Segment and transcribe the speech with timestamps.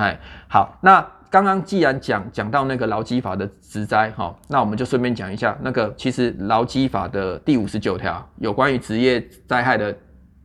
[0.00, 9.94] 哎，好，那刚刚既然讲讲到那个劳基法的职灾，哈，那我们就顺便讲一下那个，其实劳基法的第五十九条有关于职业灾害的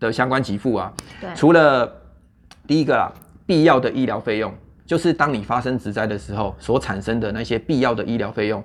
[0.00, 1.88] 的相关给付啊，对，除了
[2.66, 3.12] 第一个啦，
[3.46, 4.52] 必要的医疗费用，
[4.84, 8.60] 就是当你发生职灾的时候所产生的那些必要的医疗费用，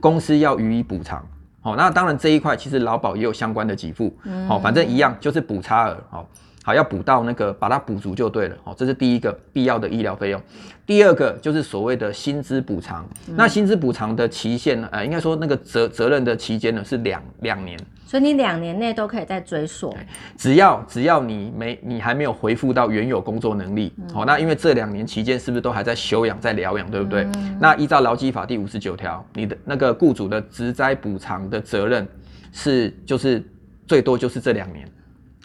[0.00, 1.22] 公司要予以补偿。
[1.60, 4.16] 好，那当然这一块其实劳保也有相关的给付，
[4.48, 6.26] 好，反正一样就是补差额，好。
[6.62, 8.56] 好，要补到那个，把它补足就对了。
[8.64, 10.40] 哦，这是第一个必要的医疗费用。
[10.86, 13.08] 第二个就是所谓的薪资补偿。
[13.34, 14.88] 那薪资补偿的期限呢？
[14.92, 17.78] 呃，应该说那个责责任的期间呢是两两年。
[18.04, 19.96] 所以你两年内都可以再追溯。
[20.36, 27.26] 只要只要你没你还没有恢复到原有工作能力，好，那因为这两年期间是不是都还在休养在疗养，对不对？
[27.60, 32.06] 那依照劳基法第五十九条，你的那个雇主的职灾补偿的责任
[32.52, 33.42] 是就是
[33.86, 34.86] 最多就是这两年。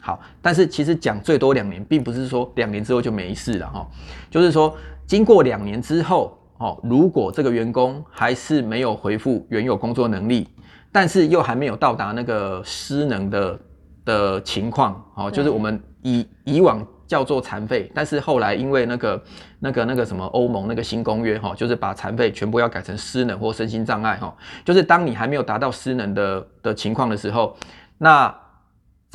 [0.06, 3.88] 好，但是其实讲最多两年，并不是说两年之后就没事了哈，
[4.30, 10.48] 就是说经过两年之后，哦，如果这个员工还是没有恢复原有工作能力，
[10.92, 13.60] 但是又还没有到达那个失能的
[14.06, 19.24] 的情况，哦，就是我们以以往叫做残废，但是后来因为那个
[19.58, 24.32] 那个那个什么欧盟那个新公约哈，就是把残废全部要改成失能或身心障碍哈，
[24.64, 27.58] 就是当你还没有达到失能的的情况的时候，
[27.98, 28.32] 那。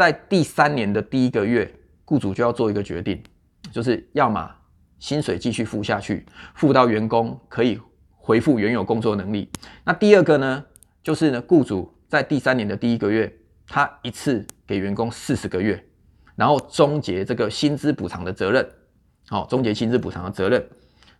[0.00, 1.70] 在第三年的第一个月，
[2.06, 3.22] 雇主就要做一个决定，
[3.70, 4.50] 就是要么
[4.98, 7.78] 薪水继续付下去，付到员工可以
[8.16, 9.46] 恢复原有工作能力。
[9.84, 10.64] 那第二个呢，
[11.02, 13.30] 就是呢，雇主在第三年的第一个月，
[13.66, 15.84] 他一次给员工四十个月，
[16.34, 18.66] 然后终结这个薪资补偿的责任。
[19.28, 20.66] 好，终结薪资补偿的责任。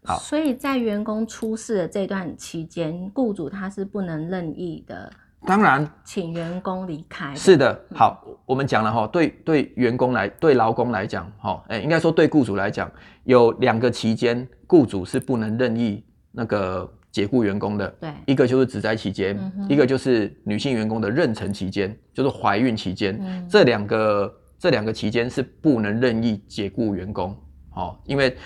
[0.05, 5.13] 好，所以在员工出事的这段期间，雇主他是不能任意的。
[5.47, 7.35] 当然，请员工离开。
[7.35, 12.91] 是的，好，我们讲了哈，对对，员工来，对劳工来讲，哈，哎，应该说对雇主来讲，
[13.25, 17.89] 有两个期间，雇主是不能任意那个解雇员工的。
[18.01, 19.37] 对，一个就是职灾期间，
[19.69, 27.35] 一个就是女性员工的妊娠期间，就是怀孕期间，这两个这两个期间是不能任意解雇员工。
[27.75, 28.37] 哦，因为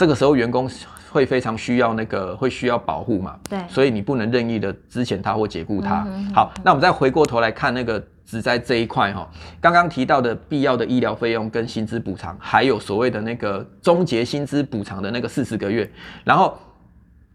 [0.00, 0.68] 这个时候员工。
[1.12, 3.36] 会非常需要那个，会需要保护嘛？
[3.48, 6.06] 对，所以你不能任意的支遣他或解雇他。
[6.32, 9.28] 好，那我们再回过头来看那个职灾这一块哈，
[9.60, 15.90] 刚刚提到的必要的医疗费用跟薪资补偿，还有所谓的那个终结薪资补偿的那个四十个月。
[16.22, 16.56] 然后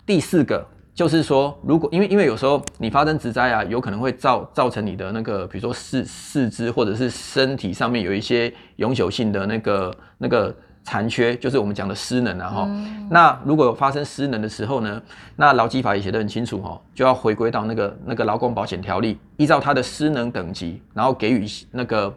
[0.06, 10.56] 第四个就是说，如果因为因为有时候你发生职灾啊，有可能会造造成你的那个，比如说四四肢或者是身体上面有一些永久性的那个那个。
[10.86, 12.70] 残缺就是我们讲的失能啊哈，
[13.10, 15.02] 那如果有发生失能的时候呢，
[15.36, 22.16] 那劳基法也写得很清楚哈，就要回归到那个那个劳工保险条例，依照他的失能等级，然后给予那个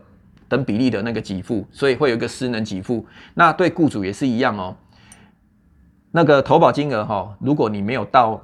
[0.48, 3.06] 等比例的那个给付，所以会有一个失能给付。
[3.32, 4.76] 那对雇主也是一样哦，
[6.10, 8.38] 那个投保金额哈，如果你没有到，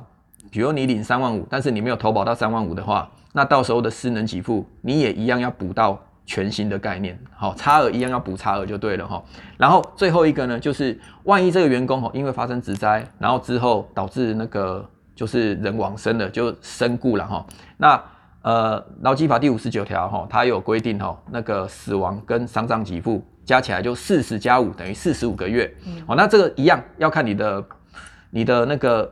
[0.50, 6.00] 比如你领三万五，但是你没有投保到三万五的话，那到时候的失能给付你也一样要补到。
[6.26, 9.22] 全新的概念，好，差额一样要补差额就对了哈。
[9.58, 17.46] 然后最后一个呢，就是万一这个员工哦，因为发生职灾，然后之后导致那个就是人亡身了，就身故了哈。
[17.76, 18.02] 那
[18.42, 25.72] 呃，劳基法第五十九条哈，它有规定哈，那个死亡跟丧葬给付加起来就四十加五等于四十五个月。
[26.06, 27.64] 哦，那这个一样要看你的
[28.30, 29.10] 你的那个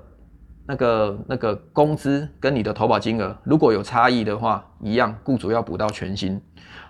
[0.72, 6.41] 那个那个工资跟你的投保金额，如果有差异的话，一样雇主要补到全薪。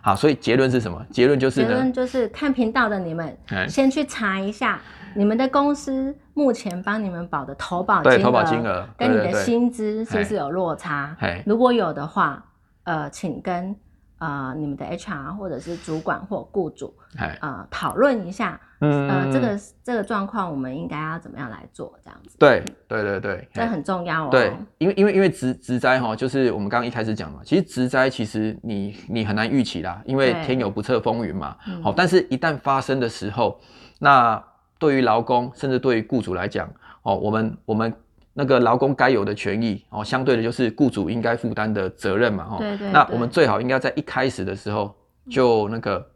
[0.01, 1.05] 好，所以结论是什么？
[1.11, 3.37] 结论就是结论就是看频道的你们
[3.69, 4.81] 先去查一下，
[5.17, 11.17] 你们的公司目前帮你们保的投保金额，投保金额跟你的薪资是不是有落差？
[11.45, 12.45] 如果有的话，
[12.85, 13.75] 呃，请跟。
[14.23, 16.95] 啊，你们的 HR 或者是主管或雇主，
[17.41, 21.93] 啊，讨论一下，呃，这个这个状况，我们应该要怎么样来做？
[22.05, 22.37] 这样子。
[22.39, 24.29] 对对对对，这很重要哦。
[24.31, 31.57] 对，因为因为因为植植灾哈，就是我们刚刚一开始讲嘛，其实植灾其实你你很难预期啦，因为天有不测风云嘛。
[31.83, 33.59] 好，但是一旦发生的时候，
[33.99, 34.41] 那
[34.79, 36.73] 对于劳工甚至对于雇主来讲，
[37.03, 37.93] 哦，我们我们。
[38.35, 42.57] 那个劳工该有的权益哦，相对的就是雇主应该负担的责任嘛，哈。
[42.59, 42.91] 对对。
[42.91, 44.95] 那我们最好应该在一开始的时候
[45.29, 46.07] 就那个，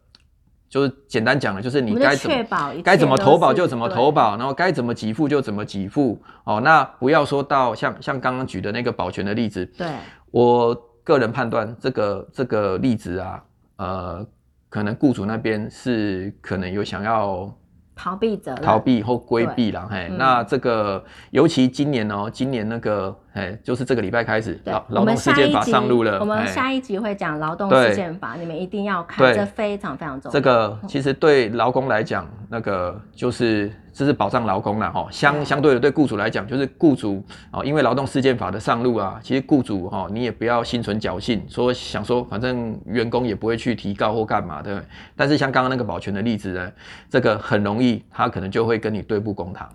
[0.68, 2.36] 就是简单讲了，就是你该怎么
[2.82, 6.60] 该怎么投保就怎么投保，然后该怎么给付就怎么给付哦。
[6.60, 9.86] 那不要说到像像刚刚举的那个保全的例子，对
[10.30, 10.74] 我
[11.04, 13.44] 个人判断这个这个例子啊，
[13.76, 14.26] 呃，
[14.70, 17.54] 可能雇主那边是可能有想要。
[17.96, 26.20] 逃避责逃避或规避了，嘿，那这个尤其今年哦，今年那个，嘿，就是这个礼拜开始，劳劳动事件法上路了。
[26.20, 30.32] 我们下一集会讲劳动事件法，你们一定要看，这非常非常重要。
[30.32, 35.08] 这个其实对劳工来讲，那个就是这是保障劳工啦哈。
[35.10, 44.84] 相相对的，对雇主来讲，就是雇主哦，因为劳动事件法的上路啊，其实雇主哈，你也不要心存侥幸，说想说反正员工也不会去提告或干嘛的。
[45.16, 46.70] 但是像刚刚那个保全的例子呢，
[47.08, 49.66] 这个很容易，他可能就会跟你对簿公堂。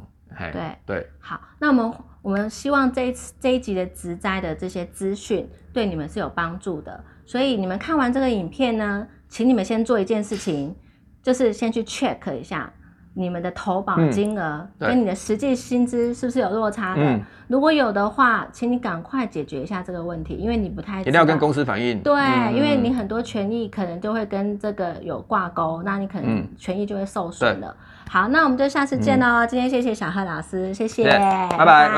[0.53, 10.75] 对对，好，那我们我们希望这一次这一集的植栽的这些资讯对你们是有帮助的，所以你们看完这个影片呢，请你们先做一件事情，
[11.21, 12.71] 就是先去 check 一下。
[13.13, 17.19] 你们的投保金额跟你的实际薪资是不是有落差的？
[17.47, 21.99] 如果有的话，请你赶快解决一下这个问题，因为你不太一定要跟公司反映。
[21.99, 22.13] 对，
[22.53, 27.75] 因为你很多权益可能就会跟这个有挂钩，那你可能权益就会受损了。
[28.09, 29.45] 好，那我们就下次见喽。
[29.45, 31.19] 今天谢谢小贺老师，谢谢，拜
[31.57, 31.89] 拜，拜拜。